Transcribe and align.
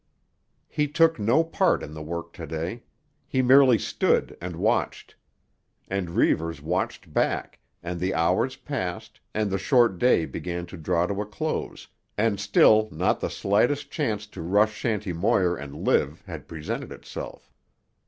He 0.67 0.87
took 0.87 1.19
no 1.19 1.43
part 1.43 1.83
in 1.83 1.93
the 1.93 2.01
work 2.01 2.33
to 2.33 2.47
day. 2.47 2.81
He 3.27 3.43
merely 3.43 3.77
stood 3.77 4.35
and 4.41 4.55
watched. 4.55 5.15
And 5.87 6.09
Reivers 6.09 6.59
watched 6.59 7.13
back, 7.13 7.59
and 7.83 7.99
the 7.99 8.15
hours 8.15 8.55
passed, 8.55 9.19
and 9.35 9.51
the 9.51 9.59
short 9.59 9.99
day 9.99 10.25
began 10.25 10.65
to 10.65 10.75
draw 10.77 11.05
to 11.05 11.21
a 11.21 11.25
close, 11.27 11.87
and 12.17 12.39
still 12.39 12.89
not 12.91 13.19
the 13.19 13.29
slightest 13.29 13.91
chance 13.91 14.25
to 14.25 14.41
rush 14.41 14.73
Shanty 14.73 15.13
Moir 15.13 15.55
and 15.55 15.85
live 15.87 16.23
had 16.25 16.47
presented 16.47 16.91
itself. 16.91 17.53